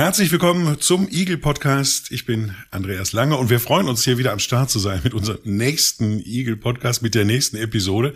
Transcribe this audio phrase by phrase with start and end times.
[0.00, 2.10] Herzlich willkommen zum Eagle Podcast.
[2.10, 5.12] Ich bin Andreas Lange und wir freuen uns hier wieder am Start zu sein mit
[5.12, 8.14] unserem nächsten Eagle Podcast, mit der nächsten Episode.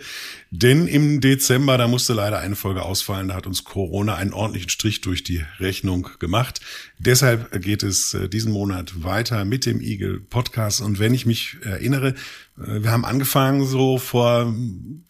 [0.49, 4.71] Denn im Dezember, da musste leider eine Folge ausfallen, da hat uns Corona einen ordentlichen
[4.71, 6.59] Strich durch die Rechnung gemacht.
[6.97, 10.81] Deshalb geht es äh, diesen Monat weiter mit dem Eagle Podcast.
[10.81, 12.15] Und wenn ich mich erinnere,
[12.55, 14.53] wir haben angefangen so vor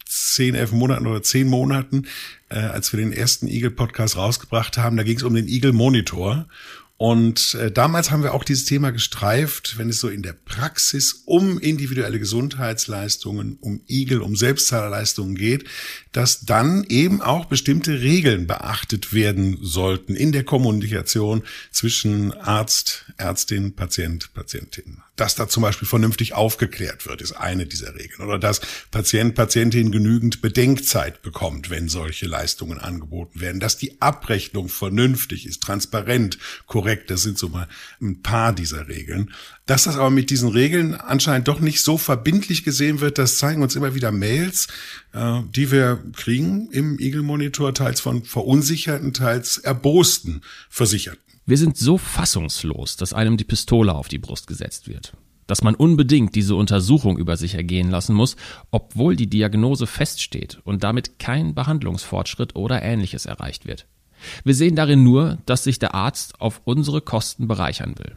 [0.04, 2.06] zehn, elf Monaten oder zehn Monaten
[2.48, 4.96] äh, als wir den ersten Eagle-Podcast rausgebracht haben.
[4.96, 6.46] Da ging es um den Eagle Monitor.
[6.98, 11.24] Und äh, damals haben wir auch dieses Thema gestreift, wenn es so in der Praxis
[11.26, 15.64] um individuelle Gesundheitsleistungen, um Igel, um Selbstzahlerleistungen geht,
[16.12, 23.74] dass dann eben auch bestimmte Regeln beachtet werden sollten in der Kommunikation zwischen Arzt, Ärztin,
[23.74, 25.02] Patient, Patientin.
[25.16, 28.26] Dass da zum Beispiel vernünftig aufgeklärt wird, ist eine dieser Regeln.
[28.28, 33.58] Oder dass Patient, Patientin genügend Bedenkzeit bekommt, wenn solche Leistungen angeboten werden.
[33.58, 37.10] Dass die Abrechnung vernünftig ist, transparent, korrekt.
[37.10, 37.66] Das sind so mal
[38.00, 39.32] ein paar dieser Regeln.
[39.64, 43.62] Dass das aber mit diesen Regeln anscheinend doch nicht so verbindlich gesehen wird, das zeigen
[43.62, 44.68] uns immer wieder Mails,
[45.12, 51.35] äh, die wir kriegen im Eagle Monitor, teils von verunsicherten, teils erbosten Versicherten.
[51.48, 55.16] Wir sind so fassungslos, dass einem die Pistole auf die Brust gesetzt wird.
[55.46, 58.34] Dass man unbedingt diese Untersuchung über sich ergehen lassen muss,
[58.72, 63.86] obwohl die Diagnose feststeht und damit kein Behandlungsfortschritt oder ähnliches erreicht wird.
[64.42, 68.16] Wir sehen darin nur, dass sich der Arzt auf unsere Kosten bereichern will.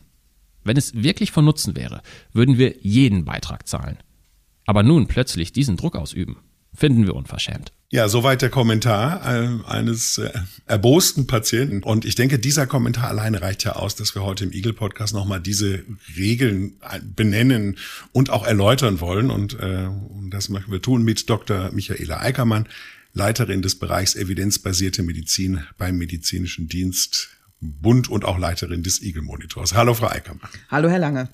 [0.64, 2.02] Wenn es wirklich von Nutzen wäre,
[2.34, 3.98] würden wir jeden Beitrag zahlen.
[4.66, 6.38] Aber nun plötzlich diesen Druck ausüben,
[6.73, 7.72] finden wir unverschämt.
[7.92, 10.30] Ja, soweit der Kommentar äh, eines äh,
[10.67, 11.82] erbosten Patienten.
[11.82, 15.16] Und ich denke, dieser Kommentar alleine reicht ja aus, dass wir heute im Eagle Podcast
[15.16, 15.83] nochmal diese
[16.16, 16.77] Regeln
[17.16, 17.80] benennen
[18.11, 19.32] und auch erläutern wollen.
[19.32, 21.71] Und, äh, und das möchten wir tun mit Dr.
[21.71, 22.67] Michaela Eickermann,
[23.14, 27.30] Leiterin des Bereichs evidenzbasierte Medizin beim Medizinischen Dienst
[27.60, 29.73] Bund und auch Leiterin des Eagle Monitors.
[29.73, 30.49] Hallo, Frau Eickermann.
[30.70, 31.30] Hallo, Herr Lange.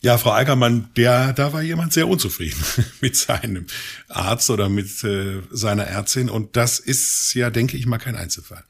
[0.00, 2.62] Ja, Frau Eickermann, der, da war jemand sehr unzufrieden
[3.00, 3.66] mit seinem
[4.08, 6.30] Arzt oder mit äh, seiner Ärztin.
[6.30, 8.62] Und das ist ja, denke ich mal, kein Einzelfall.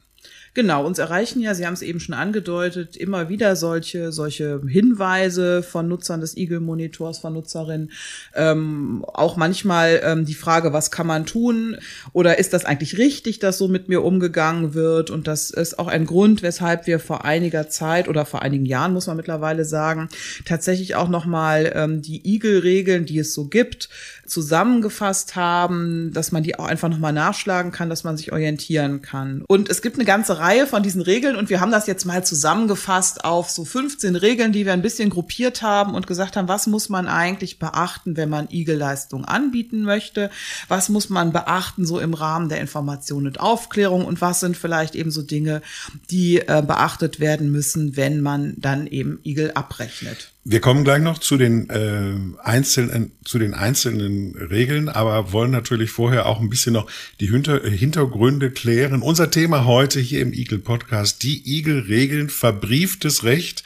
[0.59, 5.63] Genau, uns erreichen ja, Sie haben es eben schon angedeutet, immer wieder solche, solche Hinweise
[5.63, 7.93] von Nutzern des Eagle-Monitors, von Nutzerinnen.
[8.35, 11.77] Ähm, auch manchmal ähm, die Frage, was kann man tun?
[12.11, 15.11] Oder ist das eigentlich richtig, dass so mit mir umgegangen wird?
[15.11, 18.91] Und das ist auch ein Grund, weshalb wir vor einiger Zeit oder vor einigen Jahren,
[18.91, 20.09] muss man mittlerweile sagen,
[20.43, 23.87] tatsächlich auch nochmal ähm, die Eagle-Regeln, die es so gibt,
[24.25, 29.43] zusammengefasst haben, dass man die auch einfach nochmal nachschlagen kann, dass man sich orientieren kann.
[29.47, 32.23] Und es gibt eine ganze Reihe von diesen Regeln und wir haben das jetzt mal
[32.23, 36.67] zusammengefasst auf so 15 Regeln, die wir ein bisschen gruppiert haben und gesagt haben, was
[36.67, 40.29] muss man eigentlich beachten, wenn man Igel-Leistung anbieten möchte?
[40.67, 44.95] Was muss man beachten so im Rahmen der Information und Aufklärung und was sind vielleicht
[44.95, 45.61] eben so Dinge,
[46.09, 50.31] die äh, beachtet werden müssen, wenn man dann eben Igel abrechnet?
[50.45, 55.91] Wir kommen gleich noch zu den äh, einzelnen zu den einzelnen Regeln, aber wollen natürlich
[55.91, 56.89] vorher auch ein bisschen noch
[57.19, 59.01] die Hinter Hintergründe klären.
[59.01, 63.63] Unser Thema heute hier im Eagle Podcast: Die Eagle-Regeln, verbrieftes Recht,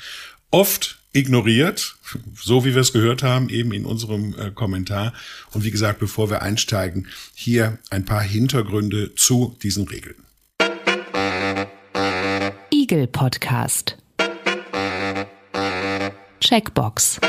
[0.50, 1.96] oft ignoriert,
[2.36, 5.14] so wie wir es gehört haben, eben in unserem äh, Kommentar.
[5.52, 10.16] Und wie gesagt, bevor wir einsteigen, hier ein paar Hintergründe zu diesen Regeln.
[12.72, 13.98] Eagle Podcast
[16.44, 17.22] Checkbox.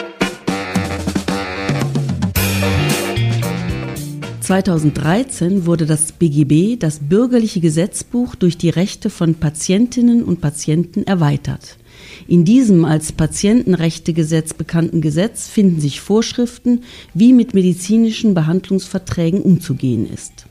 [4.41, 11.79] 2013 wurde das BGB, das bürgerliche Gesetzbuch, durch die Rechte von Patientinnen und Patienten erweitert.
[12.27, 16.83] In diesem als Patientenrechtegesetz bekannten Gesetz finden sich Vorschriften,
[17.15, 20.47] wie mit medizinischen Behandlungsverträgen umzugehen ist.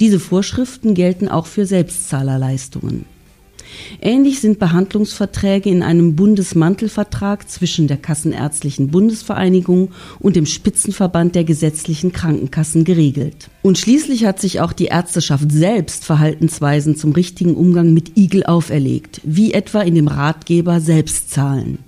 [0.00, 3.04] Diese Vorschriften gelten auch für Selbstzahlerleistungen.
[4.00, 12.12] Ähnlich sind Behandlungsverträge in einem Bundesmantelvertrag zwischen der Kassenärztlichen Bundesvereinigung und dem Spitzenverband der gesetzlichen
[12.12, 13.50] Krankenkassen geregelt.
[13.62, 19.20] Und schließlich hat sich auch die Ärzteschaft selbst Verhaltensweisen zum richtigen Umgang mit Igel auferlegt,
[19.24, 21.78] wie etwa in dem Ratgeber Selbstzahlen.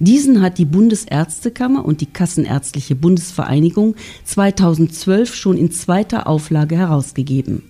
[0.00, 3.94] Diesen hat die Bundesärztekammer und die Kassenärztliche Bundesvereinigung
[4.24, 7.62] 2012 schon in zweiter Auflage herausgegeben.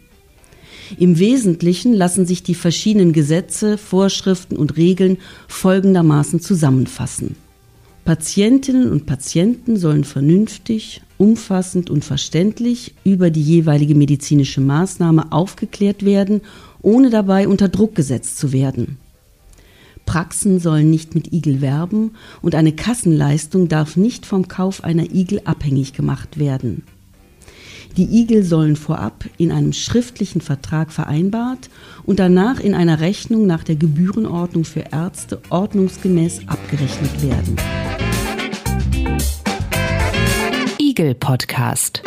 [0.99, 5.19] Im Wesentlichen lassen sich die verschiedenen Gesetze, Vorschriften und Regeln
[5.49, 7.37] folgendermaßen zusammenfassen.
[8.05, 16.41] Patientinnen und Patienten sollen vernünftig, umfassend und verständlich über die jeweilige medizinische Maßnahme aufgeklärt werden,
[16.81, 18.97] ohne dabei unter Druck gesetzt zu werden.
[20.07, 25.43] Praxen sollen nicht mit Igel werben und eine Kassenleistung darf nicht vom Kauf einer Igel
[25.45, 26.85] abhängig gemacht werden.
[27.97, 31.71] Die Igel sollen vorab in einem schriftlichen Vertrag vereinbart
[32.05, 37.57] und danach in einer Rechnung nach der Gebührenordnung für Ärzte ordnungsgemäß abgerechnet werden.
[40.79, 42.03] Igel Podcast.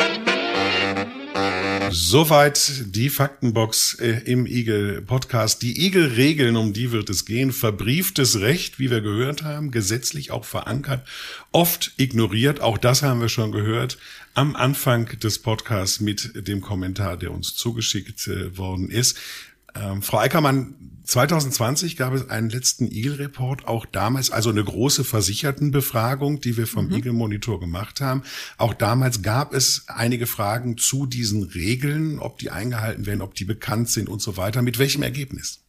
[2.12, 5.62] Soweit die Faktenbox äh, im Igel-Podcast.
[5.62, 7.52] Die Igel-Regeln, um die wird es gehen.
[7.52, 11.08] Verbrieftes Recht, wie wir gehört haben, gesetzlich auch verankert,
[11.52, 12.60] oft ignoriert.
[12.60, 13.96] Auch das haben wir schon gehört
[14.34, 19.16] am Anfang des Podcasts mit dem Kommentar, der uns zugeschickt äh, worden ist.
[19.74, 20.74] Ähm, Frau Eickermann,
[21.04, 26.86] 2020 gab es einen letzten Eagle-Report, auch damals, also eine große Versichertenbefragung, die wir vom
[26.86, 26.94] mhm.
[26.94, 28.22] Eagle-Monitor gemacht haben.
[28.58, 33.44] Auch damals gab es einige Fragen zu diesen Regeln, ob die eingehalten werden, ob die
[33.44, 34.62] bekannt sind und so weiter.
[34.62, 35.61] Mit welchem Ergebnis?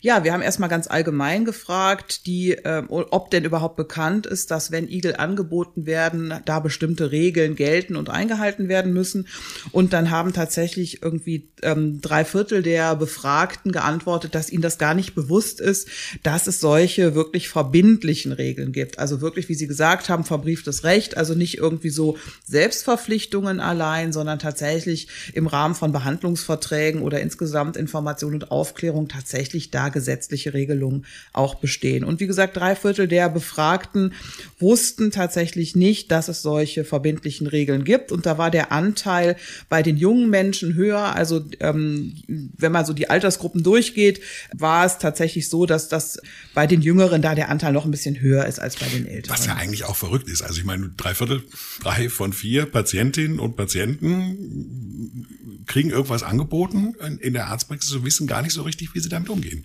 [0.00, 4.70] Ja, wir haben erstmal ganz allgemein gefragt, die, äh, ob denn überhaupt bekannt ist, dass
[4.70, 9.26] wenn Igel angeboten werden, da bestimmte Regeln gelten und eingehalten werden müssen.
[9.72, 14.94] Und dann haben tatsächlich irgendwie ähm, drei Viertel der Befragten geantwortet, dass ihnen das gar
[14.94, 15.88] nicht bewusst ist,
[16.22, 18.98] dass es solche wirklich verbindlichen Regeln gibt.
[18.98, 24.38] Also wirklich, wie Sie gesagt haben, verbrieftes Recht, also nicht irgendwie so Selbstverpflichtungen allein, sondern
[24.38, 31.54] tatsächlich im Rahmen von Behandlungsverträgen oder insgesamt Information und Aufklärung tatsächlich da gesetzliche Regelungen auch
[31.54, 32.02] bestehen.
[32.02, 34.12] Und wie gesagt, drei Viertel der Befragten
[34.58, 38.10] wussten tatsächlich nicht, dass es solche verbindlichen Regeln gibt.
[38.10, 39.36] Und da war der Anteil
[39.68, 41.14] bei den jungen Menschen höher.
[41.14, 44.20] Also ähm, wenn man so die Altersgruppen durchgeht,
[44.52, 46.20] war es tatsächlich so, dass das
[46.54, 49.38] bei den Jüngeren da der Anteil noch ein bisschen höher ist als bei den Älteren.
[49.38, 50.42] Was ja eigentlich auch verrückt ist.
[50.42, 51.44] Also ich meine, drei Viertel,
[51.80, 55.28] drei von vier Patientinnen und Patienten
[55.66, 59.28] kriegen irgendwas angeboten in der Arztpraxis und wissen gar nicht so richtig, wie sie damit
[59.28, 59.64] umgehen.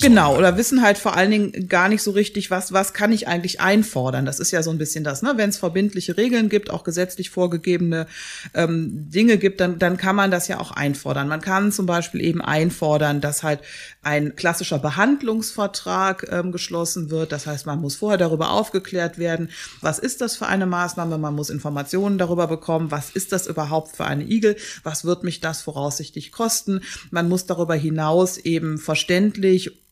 [0.00, 3.28] Genau, oder wissen halt vor allen Dingen gar nicht so richtig, was, was kann ich
[3.28, 4.24] eigentlich einfordern.
[4.24, 5.34] Das ist ja so ein bisschen das, ne?
[5.36, 8.06] Wenn es verbindliche Regeln gibt, auch gesetzlich vorgegebene
[8.54, 11.28] ähm, Dinge gibt, dann, dann kann man das ja auch einfordern.
[11.28, 13.60] Man kann zum Beispiel eben einfordern, dass halt
[14.02, 17.30] ein klassischer Behandlungsvertrag ähm, geschlossen wird.
[17.30, 19.50] Das heißt, man muss vorher darüber aufgeklärt werden,
[19.80, 23.96] was ist das für eine Maßnahme, man muss Informationen darüber bekommen, was ist das überhaupt
[23.96, 26.80] für eine Igel, was wird mich das voraussichtlich kosten.
[27.10, 29.41] Man muss darüber hinaus eben verständlich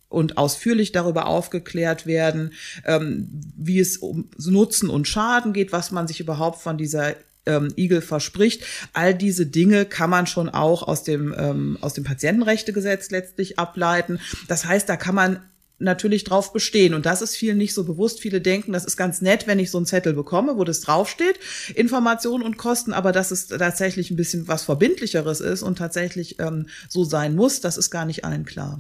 [0.09, 2.53] und ausführlich darüber aufgeklärt werden,
[2.85, 7.15] ähm, wie es um Nutzen und Schaden geht, was man sich überhaupt von dieser
[7.47, 8.63] ähm, Igel verspricht.
[8.93, 14.21] All diese Dinge kann man schon auch aus dem, ähm, aus dem Patientenrechtegesetz letztlich ableiten.
[14.49, 15.41] Das heißt, da kann man
[15.81, 16.93] natürlich drauf bestehen.
[16.93, 18.21] Und das ist vielen nicht so bewusst.
[18.21, 21.41] Viele denken, das ist ganz nett, wenn ich so einen Zettel bekomme, wo das draufsteht,
[21.75, 26.67] Informationen und Kosten, aber dass es tatsächlich ein bisschen was Verbindlicheres ist und tatsächlich ähm,
[26.89, 28.79] so sein muss, das ist gar nicht allen klar.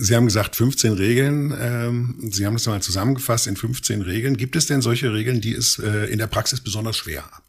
[0.00, 1.52] Sie haben gesagt 15 Regeln.
[1.60, 4.36] Ähm, Sie haben das mal zusammengefasst in 15 Regeln.
[4.36, 7.47] Gibt es denn solche Regeln, die es äh, in der Praxis besonders schwer haben?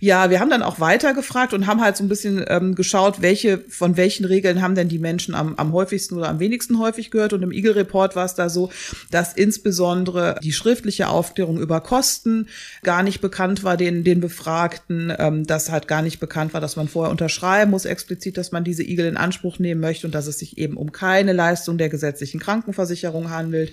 [0.00, 3.20] Ja, wir haben dann auch weiter gefragt und haben halt so ein bisschen ähm, geschaut,
[3.20, 7.10] welche von welchen Regeln haben denn die Menschen am, am häufigsten oder am wenigsten häufig
[7.10, 7.32] gehört.
[7.32, 8.70] Und im Eagle Report war es da so,
[9.10, 12.48] dass insbesondere die schriftliche Aufklärung über Kosten
[12.82, 16.76] gar nicht bekannt war den, den Befragten, ähm, dass halt gar nicht bekannt war, dass
[16.76, 20.26] man vorher unterschreiben muss, explizit, dass man diese Igel in Anspruch nehmen möchte und dass
[20.26, 23.72] es sich eben um keine Leistung der gesetzlichen Krankenversicherung handelt.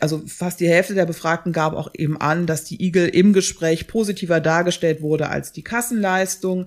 [0.00, 3.86] Also fast die Hälfte der Befragten gab auch eben an, dass die Igel im Gespräch
[3.86, 6.66] positiver dargestellt wurde als die die Kassenleistung.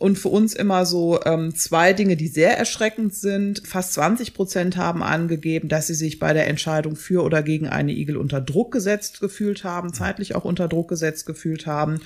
[0.00, 3.60] Und für uns immer so ähm, zwei Dinge, die sehr erschreckend sind.
[3.66, 7.92] Fast 20 Prozent haben angegeben, dass sie sich bei der Entscheidung für oder gegen eine
[7.92, 12.00] Igel unter Druck gesetzt gefühlt haben, zeitlich auch unter Druck gesetzt gefühlt haben.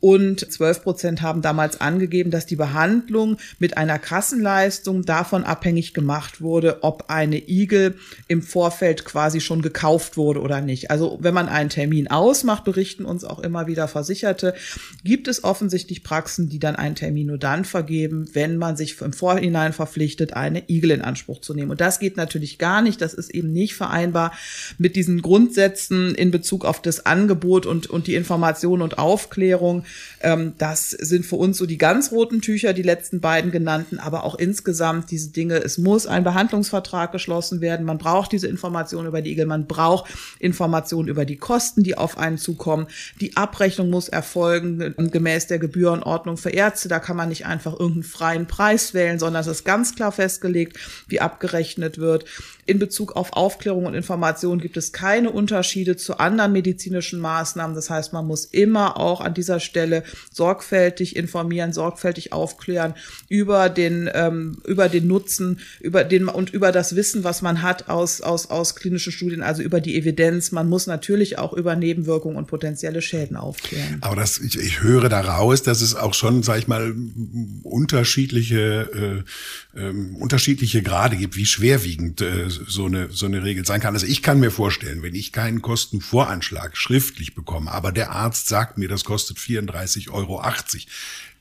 [0.00, 6.42] Und 12 Prozent haben damals angegeben, dass die Behandlung mit einer Kassenleistung davon abhängig gemacht
[6.42, 7.94] wurde, ob eine Igel
[8.28, 10.90] im Vorfeld quasi schon gekauft wurde oder nicht.
[10.90, 14.52] Also wenn man einen Termin ausmacht, berichten uns auch immer wieder Versicherte,
[15.04, 19.12] gibt es offensichtlich Praxen, die dann einen Termin nur dann vergeben, wenn man sich im
[19.12, 21.70] Vorhinein verpflichtet, eine Igel in Anspruch zu nehmen.
[21.70, 23.00] Und das geht natürlich gar nicht.
[23.00, 24.32] Das ist eben nicht vereinbar
[24.78, 29.84] mit diesen Grundsätzen in Bezug auf das Angebot und, und die Information und Aufklärung.
[30.20, 34.24] Ähm, das sind für uns so die ganz roten Tücher, die letzten beiden genannten, aber
[34.24, 35.58] auch insgesamt diese Dinge.
[35.58, 37.86] Es muss ein Behandlungsvertrag geschlossen werden.
[37.86, 39.46] Man braucht diese Information über die Igel.
[39.46, 40.10] Man braucht
[40.40, 42.88] Informationen über die Kosten, die auf einen zukommen.
[43.20, 46.88] Die Abrechnung muss erfolgen gemäß der Gebührenordnung für Ärzte.
[46.88, 50.78] Da kann man nicht einfach irgendeinen freien Preis wählen, sondern es ist ganz klar festgelegt,
[51.08, 52.24] wie abgerechnet wird.
[52.66, 57.74] In Bezug auf Aufklärung und Information gibt es keine Unterschiede zu anderen medizinischen Maßnahmen.
[57.74, 60.02] Das heißt, man muss immer auch an dieser Stelle
[60.32, 62.94] sorgfältig informieren, sorgfältig aufklären
[63.28, 67.88] über den, ähm, über den Nutzen, über den und über das Wissen, was man hat
[67.88, 70.52] aus, aus, aus klinischen Studien, also über die Evidenz.
[70.52, 73.98] Man muss natürlich auch über Nebenwirkungen und potenzielle Schäden aufklären.
[74.00, 76.94] Aber das, ich, ich höre daraus, dass es auch schon, sag ich mal,
[77.62, 79.24] unterschiedliche,
[79.74, 83.94] äh, äh, unterschiedliche Grade gibt, wie schwerwiegend äh, so eine, so eine Regel sein kann.
[83.94, 88.78] Also ich kann mir vorstellen, wenn ich keinen Kostenvoranschlag schriftlich bekomme, aber der Arzt sagt
[88.78, 90.42] mir, das kostet 34,80 Euro,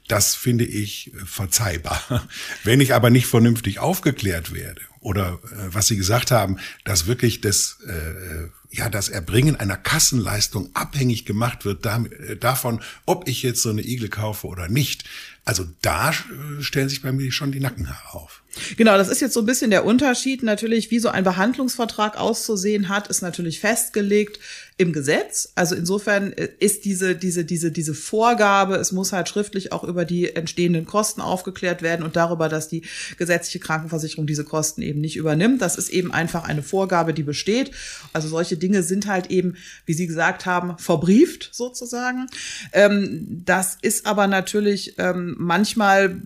[0.10, 2.28] das finde ich verzeihbar.
[2.64, 7.42] Wenn ich aber nicht vernünftig aufgeklärt werde oder äh, was Sie gesagt haben, dass wirklich
[7.42, 13.44] das äh, ja das Erbringen einer Kassenleistung abhängig gemacht wird damit, äh, davon, ob ich
[13.44, 15.06] jetzt so eine Igel kaufe oder nicht.
[15.50, 18.44] Also da äh, stellen sich bei mir schon die Nackenhaare auf.
[18.78, 20.44] Genau, das ist jetzt so ein bisschen der Unterschied.
[20.44, 24.40] Natürlich, wie so ein Behandlungsvertrag auszusehen hat, ist natürlich festgelegt
[24.80, 25.52] im Gesetz.
[25.56, 30.06] Also insofern äh, ist diese, diese, diese, diese Vorgabe, es muss halt schriftlich auch über
[30.06, 32.84] die entstehenden Kosten aufgeklärt werden und darüber, dass die
[33.18, 35.62] gesetzliche Krankenversicherung diese Kosten eben nicht übernimmt.
[35.62, 37.72] Das ist eben einfach eine Vorgabe, die besteht.
[38.14, 42.28] Also solche Dinge sind halt eben, wie Sie gesagt haben, verbrieft sozusagen.
[42.72, 46.22] Ähm, das ist aber natürlich ähm, manchmal,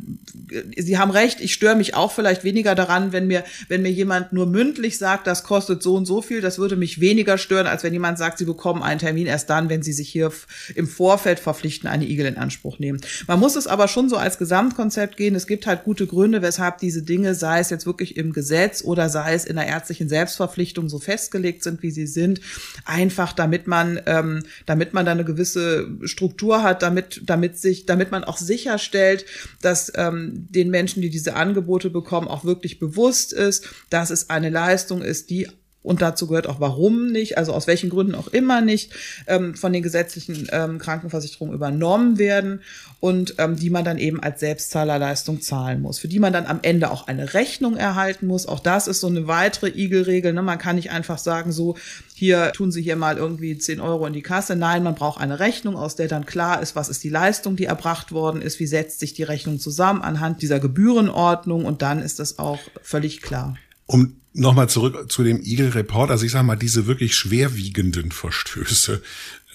[0.77, 4.31] Sie haben recht, ich störe mich auch vielleicht weniger daran, wenn mir, wenn mir jemand
[4.31, 7.83] nur mündlich sagt, das kostet so und so viel, das würde mich weniger stören, als
[7.83, 10.29] wenn jemand sagt, Sie bekommen einen Termin erst dann, wenn Sie sich hier
[10.75, 12.99] im Vorfeld verpflichten, eine Igel in Anspruch nehmen.
[13.25, 15.33] Man muss es aber schon so als Gesamtkonzept gehen.
[15.33, 19.07] Es gibt halt gute Gründe, weshalb diese Dinge, sei es jetzt wirklich im Gesetz oder
[19.07, 22.41] sei es in der ärztlichen Selbstverpflichtung so festgelegt sind, wie sie sind,
[22.83, 28.11] einfach damit man, ähm, damit man da eine gewisse Struktur hat, damit, damit sich, damit
[28.11, 29.25] man auch sicherstellt,
[29.61, 34.49] dass ähm, den Menschen, die diese Angebote bekommen, auch wirklich bewusst ist, dass es eine
[34.49, 35.47] Leistung ist, die
[35.83, 38.91] und dazu gehört auch warum nicht, also aus welchen Gründen auch immer nicht,
[39.27, 42.61] ähm, von den gesetzlichen ähm, Krankenversicherungen übernommen werden
[43.01, 46.59] und ähm, die man dann eben als Selbstzahlerleistung zahlen muss, für die man dann am
[46.61, 48.47] Ende auch eine Rechnung erhalten muss.
[48.47, 50.33] Auch das ist so eine weitere Igelregel.
[50.33, 50.41] Ne?
[50.41, 51.75] Man kann nicht einfach sagen, so,
[52.15, 54.55] hier tun Sie hier mal irgendwie 10 Euro in die Kasse.
[54.55, 57.65] Nein, man braucht eine Rechnung, aus der dann klar ist, was ist die Leistung, die
[57.65, 62.19] erbracht worden ist, wie setzt sich die Rechnung zusammen anhand dieser Gebührenordnung und dann ist
[62.19, 63.57] das auch völlig klar.
[63.85, 69.01] Um nochmal zurück zu dem Eagle Report, also ich sage mal, diese wirklich schwerwiegenden Verstöße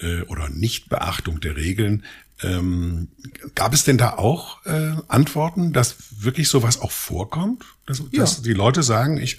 [0.01, 2.03] äh, oder Nichtbeachtung der Regeln,
[2.41, 3.09] ähm,
[3.55, 7.65] gab es denn da auch äh, Antworten, dass wirklich sowas auch vorkommt?
[7.85, 8.21] Dass, ja.
[8.21, 9.37] dass die Leute sagen, ich,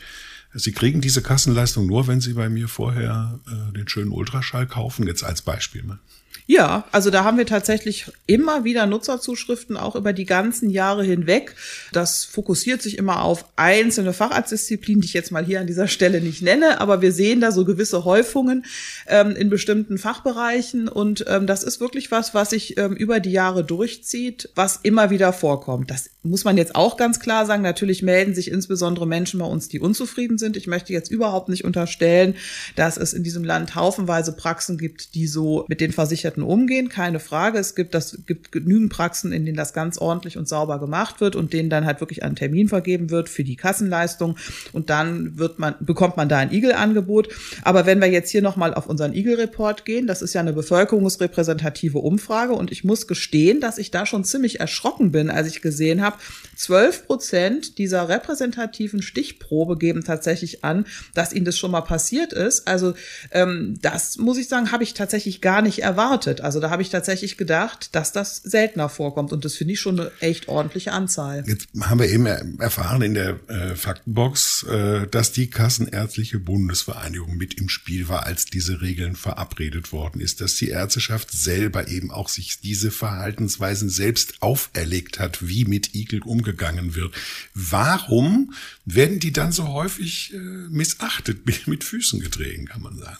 [0.53, 5.07] sie kriegen diese Kassenleistung nur, wenn sie bei mir vorher äh, den schönen Ultraschall kaufen,
[5.07, 5.99] jetzt als Beispiel mal.
[6.47, 11.55] Ja, also da haben wir tatsächlich immer wieder Nutzerzuschriften, auch über die ganzen Jahre hinweg.
[11.93, 16.21] Das fokussiert sich immer auf einzelne Facharztdisziplinen, die ich jetzt mal hier an dieser Stelle
[16.21, 18.65] nicht nenne, aber wir sehen da so gewisse Häufungen
[19.07, 23.33] ähm, in bestimmten Fachbereichen und ähm, das ist wirklich was, was sich ähm, über die
[23.33, 25.91] Jahre durchzieht, was immer wieder vorkommt.
[25.91, 27.63] Das muss man jetzt auch ganz klar sagen.
[27.63, 30.57] Natürlich melden sich insbesondere Menschen bei uns, die unzufrieden sind.
[30.57, 32.35] Ich möchte jetzt überhaupt nicht unterstellen,
[32.77, 36.89] dass es in diesem Land haufenweise Praxen gibt, die so mit den Versicherten Patienten umgehen,
[36.89, 37.59] keine Frage.
[37.59, 41.35] Es gibt das gibt genügend Praxen, in denen das ganz ordentlich und sauber gemacht wird
[41.35, 44.37] und denen dann halt wirklich ein Termin vergeben wird für die Kassenleistung
[44.73, 47.29] und dann wird man bekommt man da ein Igel-Angebot.
[47.63, 51.99] Aber wenn wir jetzt hier nochmal auf unseren Igel-Report gehen, das ist ja eine bevölkerungsrepräsentative
[51.99, 56.01] Umfrage und ich muss gestehen, dass ich da schon ziemlich erschrocken bin, als ich gesehen
[56.01, 56.17] habe,
[56.57, 62.69] 12 Prozent dieser repräsentativen Stichprobe geben tatsächlich an, dass ihnen das schon mal passiert ist.
[62.69, 62.95] Also
[63.33, 66.41] ähm, das muss ich sagen, habe ich tatsächlich gar nicht erwartet erwartet.
[66.43, 69.99] Also da habe ich tatsächlich gedacht, dass das seltener vorkommt und das finde ich schon
[69.99, 71.45] eine echt ordentliche Anzahl.
[71.47, 72.27] Jetzt haben wir eben
[72.59, 78.47] erfahren in der äh, Faktenbox, äh, dass die Kassenärztliche Bundesvereinigung mit im Spiel war, als
[78.47, 84.43] diese Regeln verabredet worden ist, dass die Ärzteschaft selber eben auch sich diese Verhaltensweisen selbst
[84.43, 87.15] auferlegt hat, wie mit Igel umgegangen wird.
[87.55, 93.19] Warum werden die dann so häufig äh, missachtet, mit, mit Füßen getreten, kann man sagen?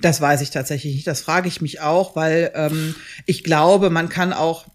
[0.00, 1.06] Das weiß ich tatsächlich nicht.
[1.06, 2.94] Das frage ich mich auch, weil ähm,
[3.26, 4.66] ich glaube, man kann auch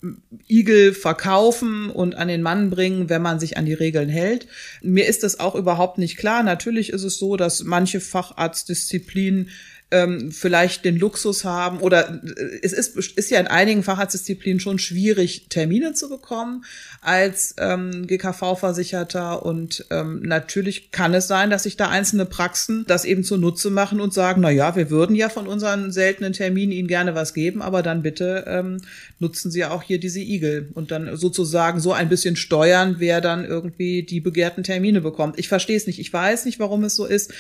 [0.48, 4.48] Igel verkaufen und an den Mann bringen, wenn man sich an die Regeln hält.
[4.82, 6.44] Mir ist das auch überhaupt nicht klar.
[6.44, 9.50] Natürlich ist es so, dass manche Facharztdisziplinen
[9.92, 14.78] ähm, vielleicht den Luxus haben oder äh, es ist, ist ja in einigen Facharztdisziplinen schon
[14.78, 16.64] schwierig, Termine zu bekommen
[17.02, 23.06] als ähm, GKV-Versicherter und ähm, natürlich kann es sein, dass sich da einzelne Praxen das
[23.06, 26.88] eben zunutze machen und sagen, na ja, wir würden ja von unseren seltenen Terminen Ihnen
[26.88, 28.82] gerne was geben, aber dann bitte ähm,
[29.20, 33.44] nutzen Sie auch hier diese Igel und dann sozusagen so ein bisschen steuern, wer dann
[33.44, 35.40] irgendwie die begehrten Termine bekommt.
[35.40, 37.34] Ich verstehe es nicht, ich weiß nicht, warum es so ist.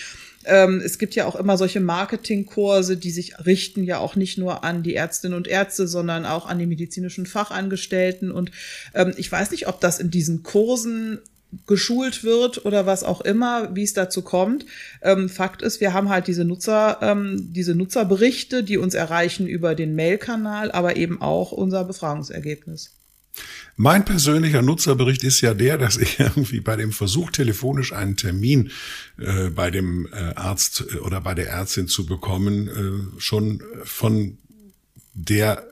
[0.46, 4.64] Ähm, es gibt ja auch immer solche Marketingkurse, die sich richten ja auch nicht nur
[4.64, 8.32] an die Ärztinnen und Ärzte, sondern auch an die medizinischen Fachangestellten.
[8.32, 8.52] Und
[8.94, 11.20] ähm, ich weiß nicht, ob das in diesen Kursen
[11.66, 14.66] geschult wird oder was auch immer, wie es dazu kommt.
[15.02, 19.74] Ähm, Fakt ist, wir haben halt diese Nutzer, ähm, diese Nutzerberichte, die uns erreichen über
[19.74, 22.99] den Mailkanal, aber eben auch unser Befragungsergebnis.
[23.76, 28.72] Mein persönlicher Nutzerbericht ist ja der, dass ich irgendwie bei dem Versuch, telefonisch einen Termin
[29.18, 34.38] äh, bei dem äh, Arzt äh, oder bei der Ärztin zu bekommen, äh, schon von
[35.14, 35.66] der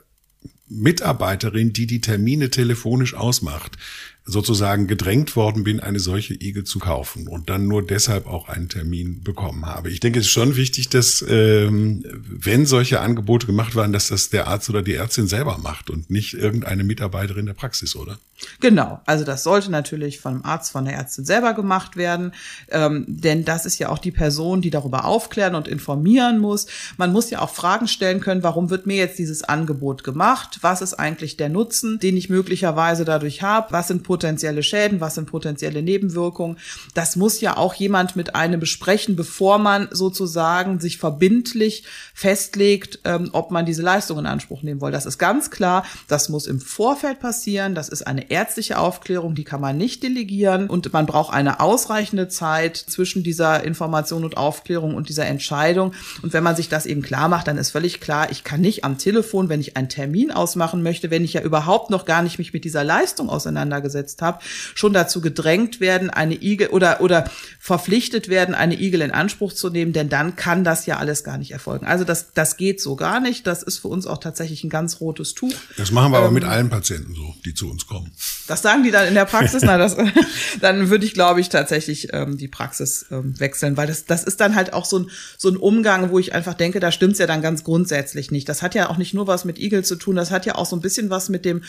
[0.69, 3.77] Mitarbeiterin, die die Termine telefonisch ausmacht,
[4.27, 8.67] sozusagen gedrängt worden bin, eine solche Igel zu kaufen und dann nur deshalb auch einen
[8.67, 9.89] Termin bekommen habe.
[9.89, 14.29] Ich denke, es ist schon wichtig, dass ähm, wenn solche Angebote gemacht werden, dass das
[14.29, 18.19] der Arzt oder die Ärztin selber macht und nicht irgendeine Mitarbeiterin der Praxis, oder?
[18.59, 22.33] Genau, also das sollte natürlich vom Arzt, von der Ärztin selber gemacht werden,
[22.69, 26.67] ähm, denn das ist ja auch die Person, die darüber aufklären und informieren muss.
[26.97, 30.59] Man muss ja auch Fragen stellen können, warum wird mir jetzt dieses Angebot gemacht?
[30.61, 33.71] Was ist eigentlich der Nutzen, den ich möglicherweise dadurch habe?
[33.71, 34.99] Was sind potenzielle Schäden?
[34.99, 36.57] Was sind potenzielle Nebenwirkungen?
[36.95, 41.83] Das muss ja auch jemand mit einem besprechen, bevor man sozusagen sich verbindlich
[42.15, 44.91] festlegt, ähm, ob man diese Leistung in Anspruch nehmen will.
[44.91, 47.75] Das ist ganz klar, das muss im Vorfeld passieren.
[47.75, 52.27] Das ist eine ärztliche Aufklärung, die kann man nicht delegieren und man braucht eine ausreichende
[52.27, 55.93] Zeit zwischen dieser Information und Aufklärung und dieser Entscheidung.
[56.23, 58.83] Und wenn man sich das eben klar macht, dann ist völlig klar, ich kann nicht
[58.83, 62.39] am Telefon, wenn ich einen Termin ausmachen möchte, wenn ich ja überhaupt noch gar nicht
[62.39, 64.39] mich mit dieser Leistung auseinandergesetzt habe,
[64.75, 69.69] schon dazu gedrängt werden, eine Igel oder, oder verpflichtet werden, eine Igel in Anspruch zu
[69.69, 71.85] nehmen, denn dann kann das ja alles gar nicht erfolgen.
[71.85, 73.45] Also das, das geht so gar nicht.
[73.45, 75.53] Das ist für uns auch tatsächlich ein ganz rotes Tuch.
[75.77, 78.11] Das machen wir aber ähm, mit allen Patienten so, die zu uns kommen.
[78.47, 79.61] Das sagen die dann in der Praxis.
[79.65, 79.97] Na, das,
[80.61, 84.39] dann würde ich, glaube ich, tatsächlich ähm, die Praxis ähm, wechseln, weil das, das ist
[84.39, 87.27] dann halt auch so ein, so ein Umgang, wo ich einfach denke, da stimmt's ja
[87.27, 88.47] dann ganz grundsätzlich nicht.
[88.47, 90.65] Das hat ja auch nicht nur was mit Igel zu tun, das hat ja auch
[90.65, 91.63] so ein bisschen was mit dem,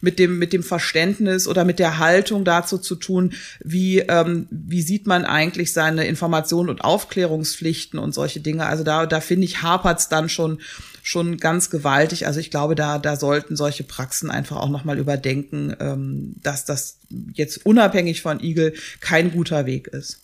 [0.00, 4.82] mit dem, mit dem Verständnis oder mit der Haltung dazu zu tun, wie, ähm, wie
[4.82, 8.66] sieht man eigentlich seine Informationen und Aufklärungspflichten und solche Dinge.
[8.66, 10.58] Also da, da finde ich, hapert's dann schon
[11.06, 12.26] schon ganz gewaltig.
[12.26, 16.96] Also ich glaube, da, da sollten solche Praxen einfach auch nochmal überdenken, ähm, dass das
[17.34, 20.20] jetzt unabhängig von Igel kein guter Weg ist.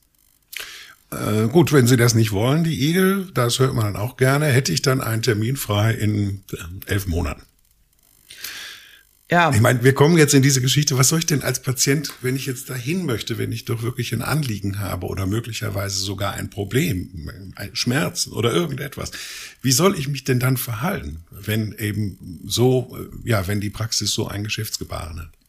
[1.11, 4.47] Äh, gut, wenn Sie das nicht wollen, die Igel, das hört man dann auch gerne,
[4.47, 7.43] hätte ich dann einen Termin frei in äh, elf Monaten.
[9.31, 9.53] Ja.
[9.55, 10.99] Ich meine, wir kommen jetzt in diese Geschichte.
[10.99, 14.13] Was soll ich denn als Patient, wenn ich jetzt dahin möchte, wenn ich doch wirklich
[14.13, 19.13] ein Anliegen habe oder möglicherweise sogar ein Problem, ein Schmerzen oder irgendetwas?
[19.63, 24.27] Wie soll ich mich denn dann verhalten, wenn eben so, ja, wenn die Praxis so
[24.27, 25.40] ein Geschäftsgebaren hat?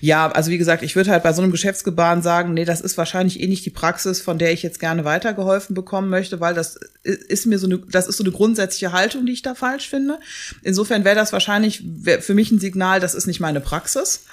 [0.00, 2.96] Ja, also wie gesagt, ich würde halt bei so einem Geschäftsgebaren sagen, nee, das ist
[2.96, 6.78] wahrscheinlich eh nicht die Praxis, von der ich jetzt gerne weitergeholfen bekommen möchte, weil das
[7.02, 10.18] ist mir so eine, das ist so eine grundsätzliche Haltung, die ich da falsch finde.
[10.62, 11.84] Insofern wäre das wahrscheinlich
[12.20, 14.24] für mich ein Signal, das ist nicht meine Praxis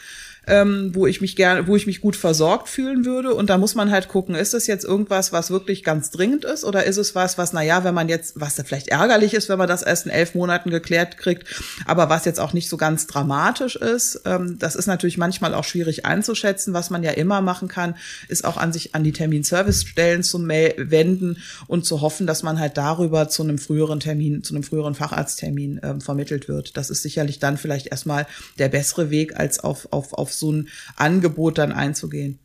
[0.48, 3.34] ähm, wo ich mich gerne, wo ich mich gut versorgt fühlen würde.
[3.34, 6.64] Und da muss man halt gucken, ist das jetzt irgendwas, was wirklich ganz dringend ist,
[6.64, 9.50] oder ist es was, was, na ja, wenn man jetzt, was da vielleicht ärgerlich ist,
[9.50, 11.48] wenn man das erst in elf Monaten geklärt kriegt,
[11.86, 14.22] aber was jetzt auch nicht so ganz dramatisch ist.
[14.26, 16.74] Ähm, das ist natürlich manchmal auch schwierig einzuschätzen.
[16.74, 17.96] Was man ja immer machen kann,
[18.28, 22.78] ist auch an sich an die Terminservicestellen zu wenden und zu hoffen, dass man halt
[22.78, 26.78] darüber zu einem früheren Termin, zu einem früheren Facharzttermin ähm, vermittelt wird.
[26.78, 28.28] Das ist sicherlich dann vielleicht erstmal
[28.60, 32.40] der bessere Weg, als auf, auf, auf so ein Angebot dann einzugehen.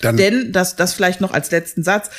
[0.00, 2.10] Dann Denn, das, das vielleicht noch als letzten Satz,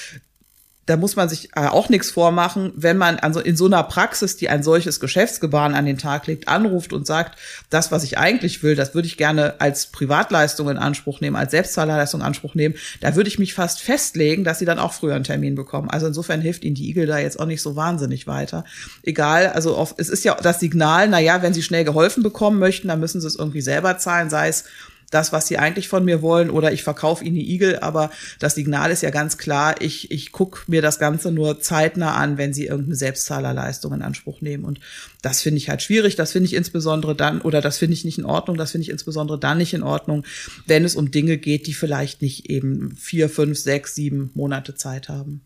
[0.89, 4.37] da muss man sich äh, auch nichts vormachen, wenn man also in so einer Praxis,
[4.37, 7.37] die ein solches Geschäftsgebaren an den Tag legt, anruft und sagt,
[7.69, 11.51] das, was ich eigentlich will, das würde ich gerne als Privatleistung in Anspruch nehmen, als
[11.51, 15.13] Selbstzahlerleistung in Anspruch nehmen, da würde ich mich fast festlegen, dass sie dann auch früher
[15.13, 15.91] einen Termin bekommen.
[15.91, 18.65] Also insofern hilft ihnen die Igel da jetzt auch nicht so wahnsinnig weiter.
[19.03, 22.57] Egal, also auf, es ist ja das Signal, na ja, wenn sie schnell geholfen bekommen
[22.57, 24.65] möchten, dann müssen sie es irgendwie selber zahlen, sei es
[25.09, 28.55] das, was sie eigentlich von mir wollen, oder ich verkaufe ihnen die Igel, aber das
[28.55, 32.53] Signal ist ja ganz klar, ich, ich gucke mir das Ganze nur zeitnah an, wenn
[32.53, 34.65] sie irgendeine Selbstzahlerleistung in Anspruch nehmen.
[34.65, 34.79] Und
[35.21, 38.17] das finde ich halt schwierig, das finde ich insbesondere dann, oder das finde ich nicht
[38.17, 40.25] in Ordnung, das finde ich insbesondere dann nicht in Ordnung,
[40.65, 45.09] wenn es um Dinge geht, die vielleicht nicht eben vier, fünf, sechs, sieben Monate Zeit
[45.09, 45.41] haben.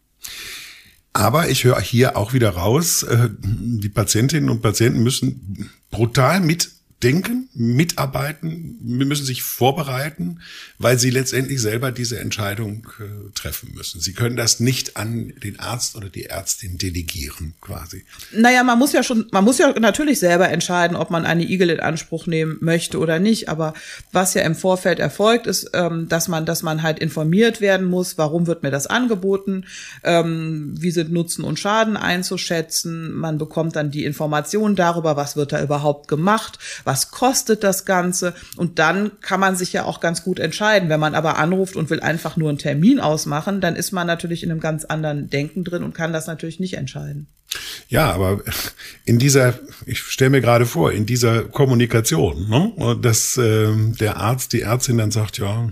[1.14, 6.72] Aber ich höre hier auch wieder raus, äh, die Patientinnen und Patienten müssen brutal mit
[7.04, 10.40] denken, mitarbeiten, müssen sich vorbereiten,
[10.78, 14.00] weil sie letztendlich selber diese Entscheidung äh, treffen müssen.
[14.00, 18.06] Sie können das nicht an den Arzt oder die Ärztin delegieren, quasi.
[18.32, 21.70] Naja, man muss ja schon, man muss ja natürlich selber entscheiden, ob man eine Igel
[21.70, 23.50] in Anspruch nehmen möchte oder nicht.
[23.50, 23.74] Aber
[24.12, 28.18] was ja im Vorfeld erfolgt, ist, ähm, dass man, dass man halt informiert werden muss,
[28.18, 29.66] warum wird mir das angeboten,
[30.04, 33.14] ähm, wie sind Nutzen und Schaden einzuschätzen.
[33.14, 37.86] Man bekommt dann die Information darüber, was wird da überhaupt gemacht, was was kostet das
[37.86, 40.90] Ganze und dann kann man sich ja auch ganz gut entscheiden.
[40.90, 44.44] Wenn man aber anruft und will einfach nur einen Termin ausmachen, dann ist man natürlich
[44.44, 47.26] in einem ganz anderen Denken drin und kann das natürlich nicht entscheiden.
[47.90, 48.42] Ja, aber
[49.06, 49.56] in dieser,
[49.88, 55.00] ich stelle mir gerade vor, in dieser Kommunikation, ne, dass äh, der Arzt, die Ärztin
[55.00, 55.70] dann sagt, ja,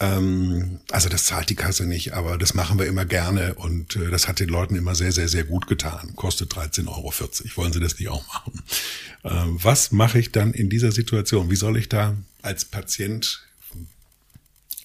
[0.00, 4.10] ähm, also das zahlt die Kasse nicht, aber das machen wir immer gerne und äh,
[4.10, 6.14] das hat den Leuten immer sehr, sehr, sehr gut getan.
[6.14, 7.12] Kostet 13,40 Euro.
[7.56, 8.62] Wollen Sie das nicht auch machen?
[9.24, 11.50] Ähm, was mache ich dann in dieser Situation?
[11.50, 13.42] Wie soll ich da als Patient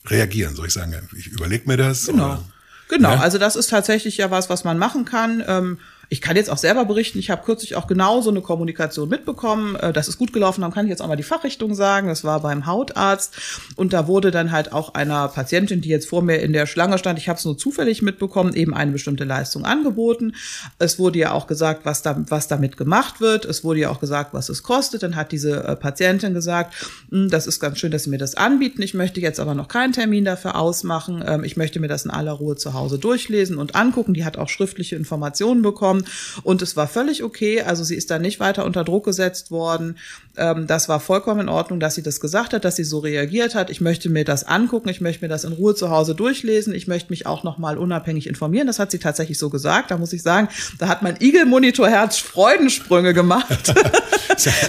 [0.07, 0.55] reagieren?
[0.55, 2.07] Soll ich sagen, ich überlege mir das?
[2.07, 2.31] Genau.
[2.31, 2.43] Oder?
[2.89, 3.19] Genau, ja?
[3.19, 5.43] also das ist tatsächlich ja was, was man machen kann.
[5.47, 5.79] Ähm,
[6.13, 9.75] ich kann jetzt auch selber berichten, ich habe kürzlich auch genau so eine Kommunikation mitbekommen.
[9.77, 12.07] Äh, das ist gut gelaufen, dann kann ich jetzt auch mal die Fachrichtung sagen.
[12.07, 13.35] Das war beim Hautarzt
[13.77, 16.99] und da wurde dann halt auch einer Patientin, die jetzt vor mir in der Schlange
[16.99, 20.35] stand, ich habe es nur zufällig mitbekommen, eben eine bestimmte Leistung angeboten.
[20.77, 23.45] Es wurde ja auch gesagt, was, da, was damit gemacht wird.
[23.45, 25.01] Es wurde ja auch gesagt, was es kostet.
[25.01, 26.75] Dann hat diese äh, Patientin gesagt,
[27.09, 28.83] hm, das ist ganz schön, dass Sie mir das anbieten.
[28.83, 31.23] Ich möchte jetzt aber noch keinen Termin dafür ausmachen.
[31.25, 34.13] Ähm, ich möchte mir das in aller Ruhe zu Hause durchlesen und angucken.
[34.13, 36.02] Die hat auch schriftliche Informationen bekommen
[36.43, 37.61] und es war völlig okay.
[37.61, 39.97] Also sie ist da nicht weiter unter Druck gesetzt worden.
[40.35, 43.53] Ähm, das war vollkommen in Ordnung, dass sie das gesagt hat, dass sie so reagiert
[43.53, 43.69] hat.
[43.69, 46.87] Ich möchte mir das angucken, ich möchte mir das in Ruhe zu Hause durchlesen, ich
[46.87, 48.65] möchte mich auch nochmal unabhängig informieren.
[48.65, 49.91] Das hat sie tatsächlich so gesagt.
[49.91, 50.47] Da muss ich sagen,
[50.79, 53.47] da hat mein Igel-Monitor-Herz Freudensprünge gemacht,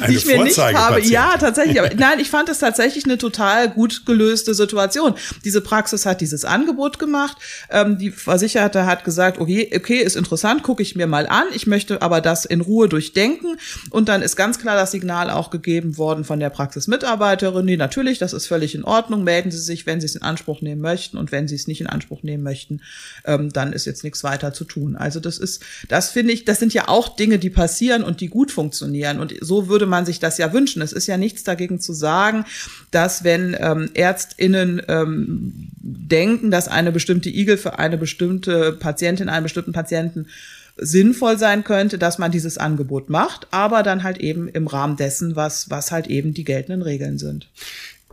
[0.09, 1.01] die ich mir nicht habe.
[1.03, 1.81] Ja, tatsächlich.
[1.81, 5.15] Aber nein, ich fand es tatsächlich eine total gut gelöste Situation.
[5.45, 7.39] Diese Praxis hat dieses Angebot gemacht.
[7.71, 11.45] Ähm, die Versicherte hat gesagt, okay, okay, ist interessant, gucke ich mir mal an.
[11.55, 13.57] Ich möchte aber das in Ruhe durchdenken.
[13.91, 17.65] Und dann ist ganz klar das Signal auch gegeben worden von der Praxismitarbeiterin.
[17.65, 19.25] Nee, natürlich, das ist völlig in Ordnung.
[19.25, 21.17] Melden Sie sich, wenn Sie es in Anspruch nehmen möchten.
[21.17, 22.83] Und wenn Sie es nicht in Anspruch nehmen möchten,
[23.25, 24.97] ähm, dann ist jetzt nichts weiter zu tun.
[24.97, 28.29] Also das ist, das finde ich, das sind ja auch Dinge, die passieren und die
[28.29, 29.21] gut funktionieren.
[29.21, 30.83] Und so würde man sich das ja wünschen.
[30.83, 32.45] Es ist ja nichts dagegen zu sagen,
[32.91, 39.45] dass wenn ähm, ÄrztInnen ähm, denken, dass eine bestimmte Igel für eine bestimmte Patientin, einen
[39.45, 40.27] bestimmten Patienten
[40.77, 45.37] sinnvoll sein könnte, dass man dieses Angebot macht, aber dann halt eben im Rahmen dessen,
[45.37, 47.49] was, was halt eben die geltenden Regeln sind.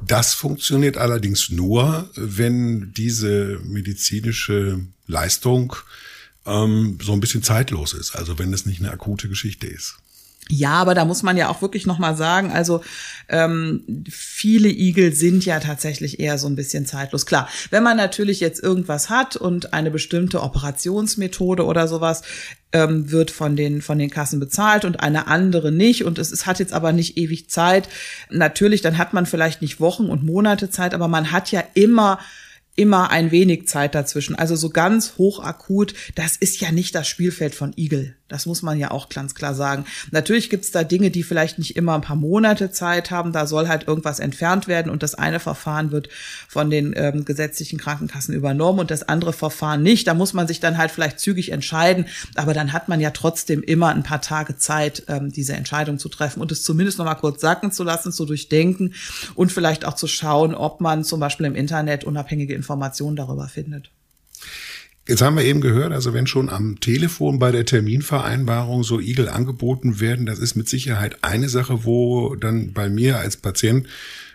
[0.06, 5.76] Das funktioniert allerdings nur, wenn diese medizinische Leistung
[6.46, 9.98] ähm, so ein bisschen zeitlos ist, also wenn es nicht eine akute Geschichte ist.
[10.52, 12.82] Ja, aber da muss man ja auch wirklich noch mal sagen, also
[13.30, 17.26] ähm, viele Igel sind ja tatsächlich eher so ein bisschen zeitlos.
[17.26, 22.24] Klar, wenn man natürlich jetzt irgendwas hat und eine bestimmte Operationsmethode oder sowas
[22.74, 26.46] ähm, wird von den von den Kassen bezahlt und eine andere nicht und es, es
[26.46, 27.88] hat jetzt aber nicht ewig Zeit.
[28.30, 32.20] Natürlich, dann hat man vielleicht nicht Wochen und Monate Zeit, aber man hat ja immer
[32.76, 34.36] immer ein wenig Zeit dazwischen.
[34.36, 38.16] Also so ganz hochakut, das ist ja nicht das Spielfeld von Igel.
[38.32, 39.86] Das muss man ja auch ganz klar sagen.
[40.12, 43.34] Natürlich gibt's da Dinge, die vielleicht nicht immer ein paar Monate Zeit haben.
[43.34, 46.10] Da soll halt irgendwas entfernt werden und das eine Verfahren wird
[46.48, 50.08] von den ähm, gesetzlichen Krankenkassen übernommen und das andere Verfahren nicht.
[50.08, 52.06] Da muss man sich dann halt vielleicht zügig entscheiden.
[52.36, 56.10] Aber dann hat man ja trotzdem immer ein paar Tage Zeit, ähm, diese Entscheidung zu
[56.10, 58.94] treffen und es zumindest noch mal kurz sacken zu lassen, zu durchdenken
[59.36, 63.92] und vielleicht auch zu schauen, ob man zum Beispiel im Internet unabhängige Informationen darüber findet.
[65.08, 69.30] Jetzt haben wir eben gehört, also wenn schon am Telefon bei der Terminvereinbarung so Igel
[69.30, 73.88] angeboten werden, das ist mit Sicherheit eine Sache, wo dann bei mir als Patient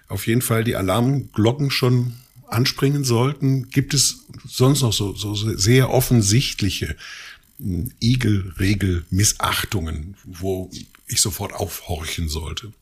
[0.08, 2.14] auf jeden Fall die Alarmglocken schon
[2.48, 3.70] anspringen sollten.
[3.70, 6.96] Gibt es sonst noch so, so sehr offensichtliche
[7.58, 10.70] hm, Igel-Regel-Missachtungen, wo
[11.06, 12.72] ich sofort aufhorchen sollte?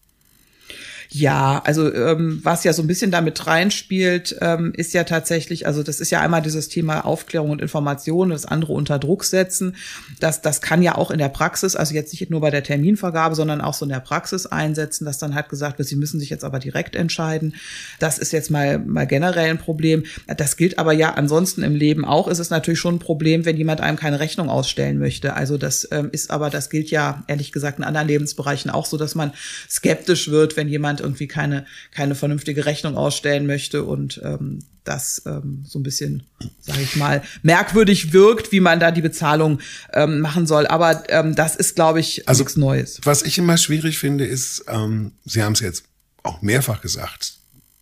[1.17, 5.85] Ja, also ähm, was ja so ein bisschen damit reinspielt, ähm, ist ja tatsächlich, also
[5.85, 9.77] das ist ja einmal dieses Thema Aufklärung und Information, das andere unter Druck setzen.
[10.19, 13.37] Das, das kann ja auch in der Praxis, also jetzt nicht nur bei der Terminvergabe,
[13.37, 16.31] sondern auch so in der Praxis einsetzen, dass dann halt gesagt wird, sie müssen sich
[16.31, 17.55] jetzt aber direkt entscheiden.
[18.01, 20.03] Das ist jetzt mal, mal generell ein Problem.
[20.37, 22.27] Das gilt aber ja ansonsten im Leben auch.
[22.27, 25.35] Ist es natürlich schon ein Problem, wenn jemand einem keine Rechnung ausstellen möchte.
[25.35, 28.97] Also das ähm, ist aber, das gilt ja ehrlich gesagt in anderen Lebensbereichen auch so,
[28.97, 29.31] dass man
[29.71, 35.65] skeptisch wird, wenn jemand irgendwie keine, keine vernünftige Rechnung ausstellen möchte und ähm, das ähm,
[35.67, 36.25] so ein bisschen,
[36.61, 39.61] sage ich mal, merkwürdig wirkt, wie man da die Bezahlung
[39.93, 40.67] ähm, machen soll.
[40.67, 43.01] Aber ähm, das ist, glaube ich, Also, nichts Neues.
[43.05, 45.85] Was ich immer schwierig finde, ist, ähm, Sie haben es jetzt
[46.23, 47.39] auch mehrfach gesagt,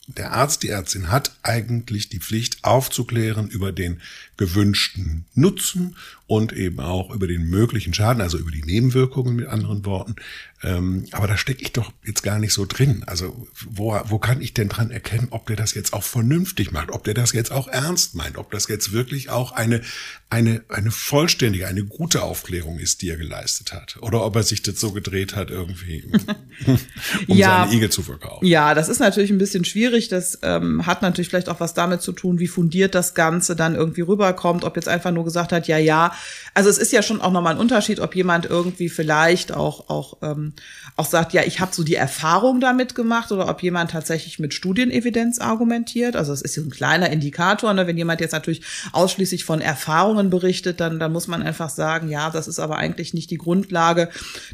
[0.07, 4.01] der Arzt, die Ärztin hat eigentlich die Pflicht aufzuklären über den
[4.37, 9.85] gewünschten Nutzen und eben auch über den möglichen Schaden, also über die Nebenwirkungen mit anderen
[9.85, 10.17] Worten.
[10.63, 13.03] Ähm, aber da stecke ich doch jetzt gar nicht so drin.
[13.07, 16.91] Also wo, wo kann ich denn dran erkennen, ob der das jetzt auch vernünftig macht,
[16.91, 19.83] ob der das jetzt auch ernst meint, ob das jetzt wirklich auch eine,
[20.31, 23.99] eine, eine vollständige, eine gute Aufklärung ist, die er geleistet hat.
[24.01, 26.05] Oder ob er sich das so gedreht hat, irgendwie,
[27.29, 27.65] um Ja.
[27.65, 28.47] seine Igel zu verkaufen.
[28.47, 30.09] Ja, das ist natürlich ein bisschen schwierig.
[30.09, 33.75] Das ähm, hat natürlich vielleicht auch was damit zu tun, wie fundiert das Ganze dann
[33.75, 34.65] irgendwie rüberkommt.
[34.65, 36.13] Ob jetzt einfach nur gesagt hat, ja, ja.
[36.55, 40.19] Also es ist ja schon auch nochmal ein Unterschied, ob jemand irgendwie vielleicht auch auch
[40.23, 40.53] ähm,
[40.97, 44.55] auch sagt, ja, ich habe so die Erfahrung damit gemacht, oder ob jemand tatsächlich mit
[44.55, 46.17] Studienevidenz argumentiert.
[46.17, 47.73] Also es ist ein kleiner Indikator.
[47.73, 47.87] Ne?
[47.87, 52.31] Wenn jemand jetzt natürlich ausschließlich von Erfahrungen berichtet, dann dann muss man einfach sagen, ja,
[52.31, 54.09] das ist aber eigentlich nicht die Grundlage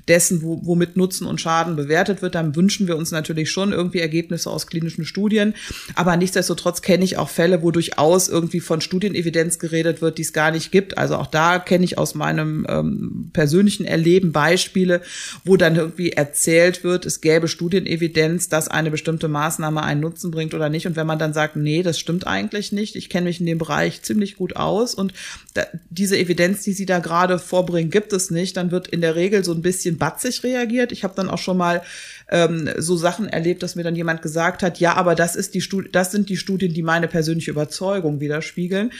[0.06, 2.34] dessen, wo, womit Nutzen und Schaden bewertet wird.
[2.34, 5.54] Dann wünschen wir uns natürlich schon irgendwie Ergebnisse aus klinischen Studien.
[5.94, 10.32] Aber nichtsdestotrotz kenne ich auch Fälle, wo durchaus irgendwie von Studienevidenz geredet wird, die es
[10.32, 10.98] gar nicht gibt.
[10.98, 15.00] Also auch da kenne ich aus meinem ähm, persönlichen Erleben Beispiele,
[15.44, 20.54] wo dann irgendwie erzählt wird, es gäbe Studienevidenz, dass eine bestimmte Maßnahme einen Nutzen bringt
[20.54, 20.86] oder nicht.
[20.86, 23.58] Und wenn man dann sagt, nee, das stimmt eigentlich nicht, ich kenne mich in dem
[23.58, 25.12] Bereich ziemlich gut aus und
[25.54, 29.16] da, diese Evidenz, die Sie da gerade vorbringen, gibt es nicht, dann wird in der
[29.16, 30.92] Regel so ein bisschen batzig reagiert.
[30.92, 31.82] Ich habe dann auch schon mal
[32.30, 35.60] ähm, so Sachen erlebt, dass mir dann jemand gesagt hat, ja, aber das ist die
[35.60, 38.92] Studie, das sind die Studien, die meine persönliche Überzeugung widerspiegeln.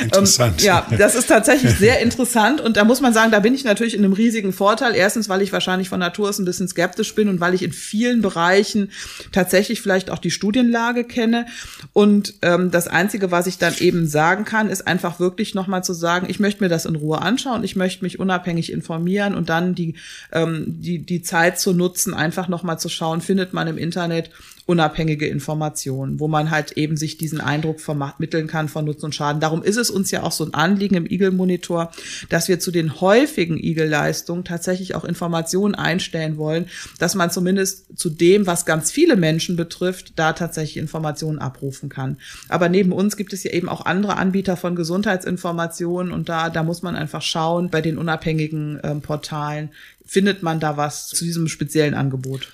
[0.00, 0.60] Interessant.
[0.60, 3.64] Ähm, ja, das ist tatsächlich sehr interessant und da muss man sagen, da bin ich
[3.64, 4.94] natürlich in einem riesigen Vorteil.
[4.94, 7.72] Erstens, weil ich wahrscheinlich von Natur aus ein bisschen skeptisch bin und weil ich in
[7.72, 8.90] vielen Bereichen
[9.32, 11.46] tatsächlich vielleicht auch die Studienlage kenne.
[11.92, 15.92] Und ähm, das Einzige, was ich dann eben sagen kann, ist einfach wirklich nochmal zu
[15.92, 19.74] sagen, ich möchte mir das in Ruhe anschauen, ich möchte mich unabhängig informieren und dann
[19.74, 19.94] die,
[20.32, 24.30] ähm, die, die Zeit zu nutzen, einfach nochmal zu schauen, findet man im Internet
[24.66, 29.40] unabhängige Informationen, wo man halt eben sich diesen Eindruck vermitteln kann von Nutzen und Schaden.
[29.40, 31.92] Darum ist es uns ja auch so ein Anliegen im Eagle-Monitor,
[32.30, 36.66] dass wir zu den häufigen Eagle-Leistungen tatsächlich auch Informationen einstellen wollen,
[36.98, 42.16] dass man zumindest zu dem, was ganz viele Menschen betrifft, da tatsächlich Informationen abrufen kann.
[42.48, 46.64] Aber neben uns gibt es ja eben auch andere Anbieter von Gesundheitsinformationen und da, da
[46.64, 49.70] muss man einfach schauen, bei den unabhängigen ähm, Portalen
[50.04, 52.48] findet man da was zu diesem speziellen Angebot.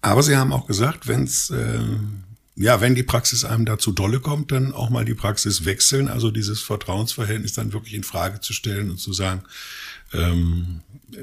[0.00, 1.80] Aber Sie haben auch gesagt, wenn's, äh,
[2.58, 6.30] ja, wenn die Praxis einem dazu dolle kommt, dann auch mal die Praxis wechseln, also
[6.30, 9.44] dieses Vertrauensverhältnis dann wirklich in Frage zu stellen und zu sagen,
[10.12, 10.80] ähm,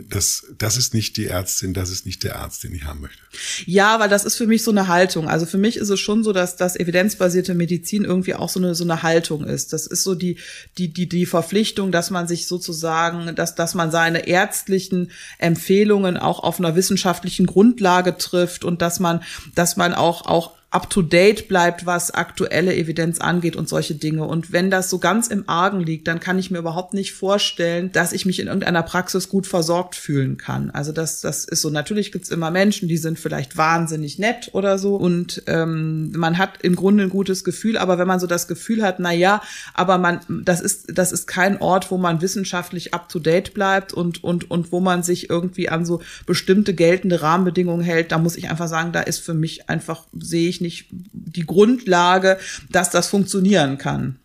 [0.10, 3.17] das, das ist nicht die Ärztin, das ist nicht der Arzt, den ich haben möchte.
[3.65, 5.28] Ja, weil das ist für mich so eine Haltung.
[5.28, 8.76] Also für mich ist es schon so, dass das evidenzbasierte Medizin irgendwie auch so eine
[8.76, 9.74] so eine Haltung ist.
[9.74, 10.38] Das ist so die
[10.78, 16.39] die die die Verpflichtung, dass man sich sozusagen, dass dass man seine ärztlichen Empfehlungen auch
[16.39, 19.24] auf einer wissenschaftlichen Grundlage trifft und dass man
[19.56, 24.26] dass man auch auch up to date bleibt, was aktuelle Evidenz angeht und solche Dinge.
[24.26, 27.94] Und wenn das so ganz im Argen liegt, dann kann ich mir überhaupt nicht vorstellen,
[27.94, 30.72] dass ich mich in irgendeiner Praxis gut versorgt fühlen kann.
[30.72, 31.70] Also das, das ist so.
[31.70, 34.98] Natürlich gibt's immer Menschen, die sind vielleicht wahnsinnig nett oder so.
[34.98, 38.84] Und ähm, man hat im Grunde ein gutes Gefühl, aber wenn man so das Gefühl
[38.84, 39.42] hat, na ja,
[39.74, 43.94] aber man, das ist, das ist kein Ort, wo man wissenschaftlich up to date bleibt
[43.94, 48.36] und, und, und wo man sich irgendwie an so bestimmte geltende Rahmenbedingungen hält, da muss
[48.36, 52.38] ich einfach sagen, da ist für mich einfach, sehe ich nicht die Grundlage,
[52.69, 54.19] dass das funktionieren kann.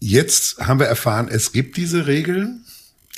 [0.00, 2.64] Jetzt haben wir erfahren, es gibt diese Regeln.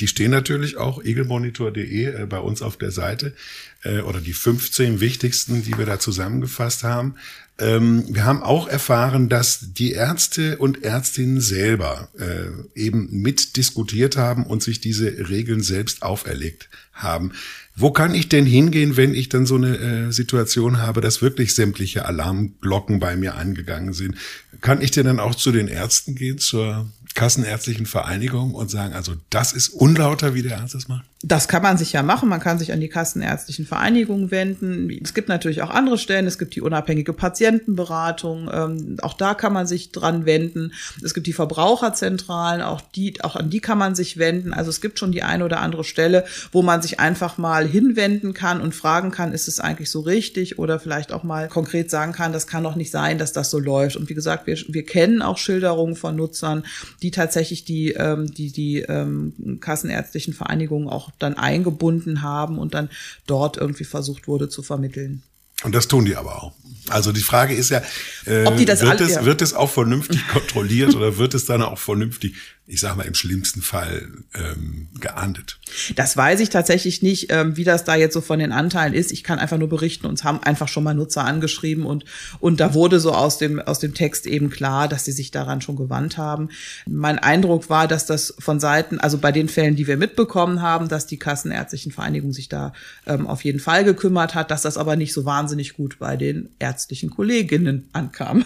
[0.01, 3.35] Die stehen natürlich auch egelmonitor.de äh, bei uns auf der Seite
[3.83, 7.17] äh, oder die 15 wichtigsten, die wir da zusammengefasst haben.
[7.59, 14.47] Ähm, wir haben auch erfahren, dass die Ärzte und Ärztinnen selber äh, eben mitdiskutiert haben
[14.47, 17.33] und sich diese Regeln selbst auferlegt haben.
[17.81, 21.55] Wo kann ich denn hingehen, wenn ich dann so eine äh, Situation habe, dass wirklich
[21.55, 24.17] sämtliche Alarmglocken bei mir angegangen sind?
[24.61, 29.15] Kann ich denn dann auch zu den Ärzten gehen, zur Kassenärztlichen Vereinigung und sagen, also
[29.31, 31.05] das ist unlauter, wie der Arzt das macht?
[31.23, 32.31] Das kann man sich ja machen.
[32.31, 34.89] Man kann sich an die kassenärztlichen Vereinigungen wenden.
[35.03, 36.27] Es gibt natürlich auch andere Stellen.
[36.27, 38.49] Es gibt die unabhängige Patientenberatung.
[38.51, 40.73] Ähm, auch da kann man sich dran wenden.
[41.05, 42.63] Es gibt die Verbraucherzentralen.
[42.63, 44.55] Auch die, auch an die kann man sich wenden.
[44.55, 48.33] Also es gibt schon die eine oder andere Stelle, wo man sich einfach mal hinwenden
[48.33, 50.59] kann und fragen kann, ist es eigentlich so richtig?
[50.59, 53.59] Oder vielleicht auch mal konkret sagen kann, das kann doch nicht sein, dass das so
[53.59, 53.97] läuft.
[53.97, 56.65] Und wie gesagt, wir, wir kennen auch Schilderungen von Nutzern,
[57.03, 62.91] die tatsächlich die, ähm, die, die ähm, kassenärztlichen Vereinigungen auch dann eingebunden haben und dann
[63.27, 65.23] dort irgendwie versucht wurde zu vermitteln.
[65.63, 66.53] Und das tun die aber auch.
[66.89, 67.83] Also die Frage ist ja,
[68.27, 69.25] äh, Ob die das wird, es, ja.
[69.25, 72.35] wird es auch vernünftig kontrolliert oder wird es dann auch vernünftig,
[72.71, 75.59] ich sag mal im schlimmsten Fall, ähm, geahndet?
[75.97, 79.11] Das weiß ich tatsächlich nicht, ähm, wie das da jetzt so von den Anteilen ist.
[79.11, 82.05] Ich kann einfach nur berichten, uns haben einfach schon mal Nutzer angeschrieben und,
[82.39, 85.61] und da wurde so aus dem, aus dem Text eben klar, dass sie sich daran
[85.61, 86.49] schon gewandt haben.
[86.87, 90.89] Mein Eindruck war, dass das von Seiten, also bei den Fällen, die wir mitbekommen haben,
[90.89, 92.73] dass die Kassenärztlichen Vereinigung sich da
[93.07, 96.51] ähm, auf jeden Fall gekümmert hat, dass das aber nicht so wahnsinnig gut bei den
[96.61, 98.45] ärztlichen Kolleginnen ankam.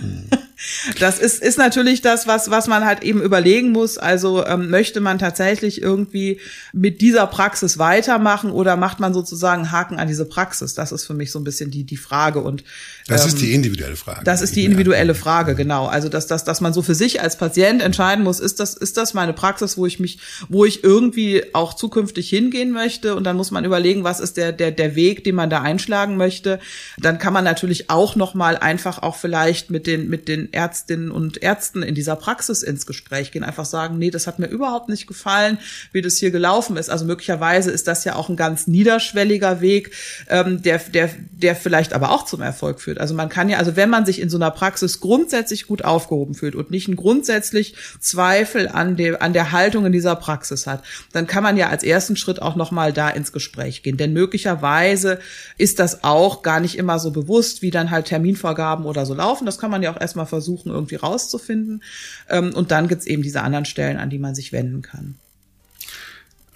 [1.00, 3.98] Das ist, ist natürlich das, was, was man halt eben überlegen muss.
[3.98, 6.40] Also ähm, möchte man tatsächlich irgendwie
[6.72, 10.74] mit dieser Praxis weitermachen oder macht man sozusagen einen Haken an diese Praxis?
[10.74, 12.40] Das ist für mich so ein bisschen die, die Frage.
[12.40, 12.64] Und
[13.08, 14.24] Das ähm, ist die individuelle Frage.
[14.24, 15.86] das ist die individuelle Frage, genau.
[15.86, 18.96] Also dass, dass, dass man so für sich als Patient entscheiden muss, ist das, ist
[18.96, 23.14] das meine Praxis, wo ich mich, wo ich irgendwie auch zukünftig hingehen möchte?
[23.16, 26.16] Und dann muss man überlegen, was ist der, der, der Weg, den man da einschlagen
[26.16, 26.60] möchte.
[26.98, 31.42] Dann kann man natürlich auch nochmal einfach auch vielleicht mit den, mit den Ärztinnen und
[31.42, 33.44] Ärzten in dieser Praxis ins Gespräch gehen.
[33.44, 35.58] Einfach sagen, nee, das hat mir überhaupt nicht gefallen,
[35.92, 36.90] wie das hier gelaufen ist.
[36.90, 39.92] Also möglicherweise ist das ja auch ein ganz niederschwelliger Weg,
[40.28, 42.98] ähm, der, der, der vielleicht aber auch zum Erfolg führt.
[42.98, 46.34] Also man kann ja, also wenn man sich in so einer Praxis grundsätzlich gut aufgehoben
[46.34, 50.82] fühlt und nicht einen grundsätzlich Zweifel an der, an der Haltung in dieser Praxis hat,
[51.12, 53.96] dann kann man ja als ersten Schritt auch nochmal da ins Gespräch gehen.
[53.96, 55.18] Denn möglicherweise
[55.58, 59.46] ist das auch gar nicht immer so bewusst, wie dann halt Terminvorgaben oder so laufen.
[59.46, 61.82] Das kann man ja auch erstmal versuchen, irgendwie rauszufinden.
[62.28, 65.14] Ähm, Und dann gibt's eben diese anderen Stellen, an die man sich wenden kann.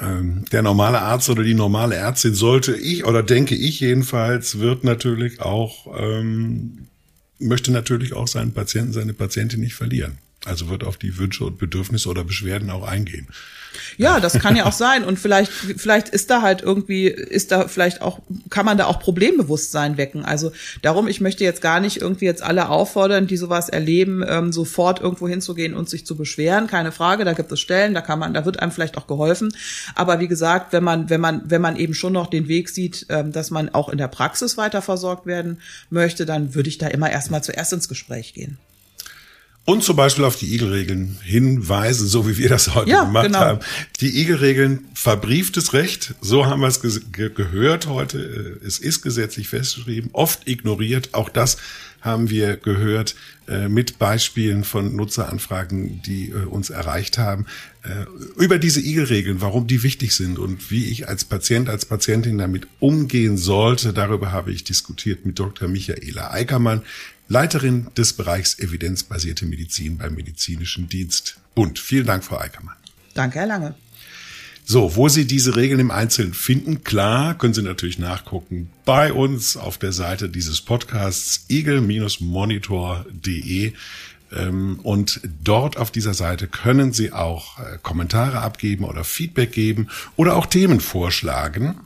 [0.00, 4.84] ähm, der normale Arzt oder die normale Ärztin sollte ich oder denke ich jedenfalls wird
[4.84, 6.88] natürlich auch ähm,
[7.38, 10.18] möchte natürlich auch seinen Patienten seine Patientin nicht verlieren.
[10.48, 13.28] Also wird auf die Wünsche und Bedürfnisse oder Beschwerden auch eingehen.
[13.96, 15.04] Ja, das kann ja auch sein.
[15.04, 18.98] Und vielleicht, vielleicht ist da halt irgendwie, ist da vielleicht auch, kann man da auch
[19.00, 20.24] Problembewusstsein wecken.
[20.24, 24.52] Also darum, ich möchte jetzt gar nicht irgendwie jetzt alle auffordern, die sowas erleben, ähm,
[24.52, 26.66] sofort irgendwo hinzugehen und sich zu beschweren.
[26.66, 29.52] Keine Frage, da gibt es Stellen, da kann man, da wird einem vielleicht auch geholfen.
[29.94, 33.06] Aber wie gesagt, wenn man, wenn man, wenn man eben schon noch den Weg sieht,
[33.08, 36.86] ähm, dass man auch in der Praxis weiter versorgt werden möchte, dann würde ich da
[36.86, 38.58] immer erstmal zuerst ins Gespräch gehen.
[39.68, 43.38] Und zum Beispiel auf die Igelregeln hinweisen, so wie wir das heute Ja, gemacht genau.
[43.40, 43.58] haben.
[44.00, 48.56] Die Igelregeln, verbrieftes Recht, so haben wir es ge ge gehört heute.
[48.62, 51.10] Äh, Es ist gesetzlich festgeschrieben, oft ignoriert.
[51.12, 51.58] Auch das
[52.00, 53.14] haben wir gehört
[53.46, 57.44] äh, mit Beispielen von Nutzeranfragen, die äh, uns erreicht haben.
[57.82, 58.06] Äh,
[58.42, 62.66] über diese Igelregeln, warum die wichtig sind und wie ich als Patient, als Patientin damit
[62.80, 65.68] umgehen sollte, darüber habe ich diskutiert mit Dr.
[65.68, 66.80] Michaela Eickermann.
[67.28, 71.78] Leiterin des Bereichs evidenzbasierte Medizin beim Medizinischen Dienst Bund.
[71.78, 72.74] Vielen Dank, Frau Eickermann.
[73.14, 73.76] Danke, Herr Lange.
[74.64, 79.56] So, wo Sie diese Regeln im Einzelnen finden, klar, können Sie natürlich nachgucken bei uns
[79.56, 83.72] auf der Seite dieses Podcasts eagle-monitor.de.
[84.30, 89.88] Ähm, Und dort auf dieser Seite können Sie auch äh, Kommentare abgeben oder Feedback geben
[90.16, 91.76] oder auch Themen vorschlagen.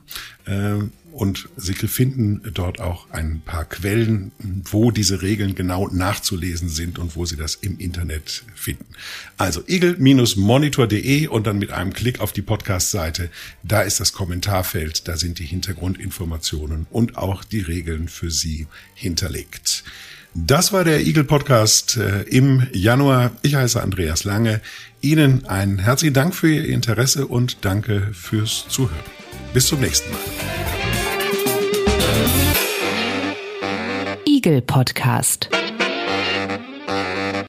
[1.13, 4.33] Und Sie finden dort auch ein paar Quellen,
[4.65, 8.87] wo diese Regeln genau nachzulesen sind und wo Sie das im Internet finden.
[9.37, 13.31] Also eagle-monitor.de und dann mit einem Klick auf die Podcast-Seite.
[13.63, 19.85] Da ist das Kommentarfeld, da sind die Hintergrundinformationen und auch die Regeln für Sie hinterlegt.
[20.35, 23.33] Das war der Eagle Podcast äh, im Januar.
[23.43, 24.63] Ich heiße Andreas Lange.
[25.03, 29.05] Ihnen einen herzlichen Dank für Ihr Interesse und danke fürs Zuhören.
[29.53, 30.82] Bis zum nächsten Mal.
[34.27, 35.49] Eagle Podcast.